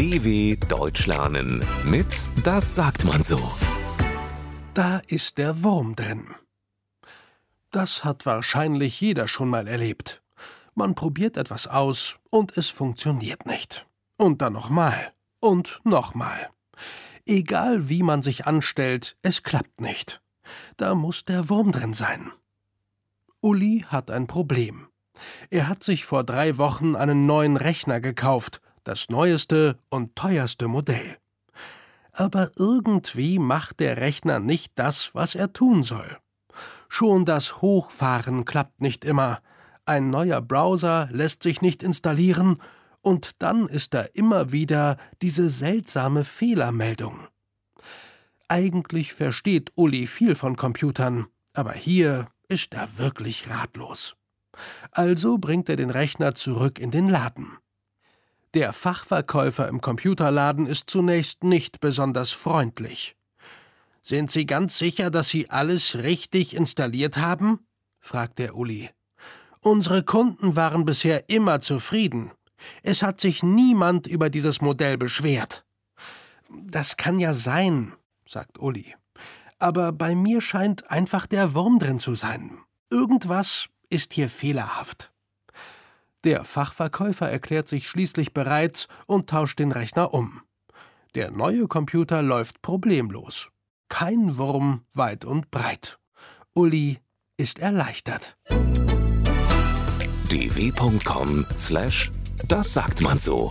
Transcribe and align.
DW 0.00 0.56
Deutsch 0.56 1.06
lernen 1.06 1.62
mit 1.84 2.30
Das 2.42 2.74
sagt 2.74 3.04
man 3.04 3.22
so. 3.22 3.38
Da 4.72 5.02
ist 5.08 5.36
der 5.36 5.62
Wurm 5.62 5.94
drin. 5.94 6.24
Das 7.70 8.02
hat 8.02 8.24
wahrscheinlich 8.24 8.98
jeder 8.98 9.28
schon 9.28 9.50
mal 9.50 9.68
erlebt. 9.68 10.22
Man 10.74 10.94
probiert 10.94 11.36
etwas 11.36 11.66
aus 11.66 12.18
und 12.30 12.56
es 12.56 12.70
funktioniert 12.70 13.44
nicht. 13.44 13.86
Und 14.16 14.40
dann 14.40 14.54
nochmal 14.54 15.12
und 15.38 15.82
nochmal. 15.84 16.48
Egal 17.26 17.90
wie 17.90 18.02
man 18.02 18.22
sich 18.22 18.46
anstellt, 18.46 19.18
es 19.20 19.42
klappt 19.42 19.82
nicht. 19.82 20.22
Da 20.78 20.94
muss 20.94 21.26
der 21.26 21.50
Wurm 21.50 21.72
drin 21.72 21.92
sein. 21.92 22.32
Uli 23.42 23.84
hat 23.86 24.10
ein 24.10 24.26
Problem. 24.26 24.88
Er 25.50 25.68
hat 25.68 25.84
sich 25.84 26.06
vor 26.06 26.24
drei 26.24 26.56
Wochen 26.56 26.96
einen 26.96 27.26
neuen 27.26 27.58
Rechner 27.58 28.00
gekauft, 28.00 28.62
das 28.90 29.08
neueste 29.08 29.78
und 29.88 30.16
teuerste 30.16 30.66
Modell. 30.66 31.16
Aber 32.10 32.50
irgendwie 32.56 33.38
macht 33.38 33.78
der 33.78 33.98
Rechner 33.98 34.40
nicht 34.40 34.72
das, 34.74 35.14
was 35.14 35.36
er 35.36 35.52
tun 35.52 35.84
soll. 35.84 36.18
Schon 36.88 37.24
das 37.24 37.62
Hochfahren 37.62 38.44
klappt 38.44 38.80
nicht 38.80 39.04
immer, 39.04 39.42
ein 39.86 40.10
neuer 40.10 40.40
Browser 40.40 41.08
lässt 41.12 41.44
sich 41.44 41.62
nicht 41.62 41.84
installieren, 41.84 42.60
und 43.00 43.30
dann 43.38 43.68
ist 43.68 43.94
da 43.94 44.02
immer 44.12 44.50
wieder 44.50 44.96
diese 45.22 45.48
seltsame 45.48 46.24
Fehlermeldung. 46.24 47.28
Eigentlich 48.48 49.14
versteht 49.14 49.70
Uli 49.76 50.08
viel 50.08 50.34
von 50.34 50.56
Computern, 50.56 51.28
aber 51.54 51.72
hier 51.74 52.26
ist 52.48 52.74
er 52.74 52.98
wirklich 52.98 53.48
ratlos. 53.48 54.16
Also 54.90 55.38
bringt 55.38 55.68
er 55.68 55.76
den 55.76 55.90
Rechner 55.90 56.34
zurück 56.34 56.80
in 56.80 56.90
den 56.90 57.08
Laden. 57.08 57.59
Der 58.54 58.72
Fachverkäufer 58.72 59.68
im 59.68 59.80
Computerladen 59.80 60.66
ist 60.66 60.90
zunächst 60.90 61.44
nicht 61.44 61.80
besonders 61.80 62.32
freundlich. 62.32 63.14
Sind 64.02 64.30
Sie 64.30 64.44
ganz 64.44 64.76
sicher, 64.76 65.10
dass 65.10 65.28
Sie 65.28 65.50
alles 65.50 65.98
richtig 66.02 66.56
installiert 66.56 67.16
haben? 67.16 67.60
fragt 68.00 68.40
der 68.40 68.56
Uli. 68.56 68.90
Unsere 69.60 70.02
Kunden 70.02 70.56
waren 70.56 70.84
bisher 70.84 71.28
immer 71.28 71.60
zufrieden. 71.60 72.32
Es 72.82 73.02
hat 73.02 73.20
sich 73.20 73.42
niemand 73.42 74.08
über 74.08 74.30
dieses 74.30 74.60
Modell 74.60 74.98
beschwert. 74.98 75.64
Das 76.48 76.96
kann 76.96 77.20
ja 77.20 77.34
sein, 77.34 77.92
sagt 78.26 78.58
Uli. 78.58 78.96
Aber 79.58 79.92
bei 79.92 80.14
mir 80.14 80.40
scheint 80.40 80.90
einfach 80.90 81.26
der 81.26 81.54
Wurm 81.54 81.78
drin 81.78 82.00
zu 82.00 82.14
sein. 82.16 82.58
Irgendwas 82.90 83.68
ist 83.90 84.14
hier 84.14 84.28
fehlerhaft. 84.28 85.09
Der 86.24 86.44
Fachverkäufer 86.44 87.30
erklärt 87.30 87.68
sich 87.68 87.88
schließlich 87.88 88.34
bereit 88.34 88.88
und 89.06 89.30
tauscht 89.30 89.58
den 89.58 89.72
Rechner 89.72 90.12
um. 90.12 90.42
Der 91.14 91.30
neue 91.30 91.66
Computer 91.66 92.20
läuft 92.22 92.60
problemlos. 92.62 93.48
Kein 93.88 94.36
Wurm 94.38 94.82
weit 94.94 95.24
und 95.24 95.50
breit. 95.50 95.98
Uli 96.54 96.98
ist 97.36 97.58
erleichtert. 97.58 98.36
dw.com/das 100.28 102.10
sagt 102.72 103.00
man 103.02 103.18
so. 103.18 103.50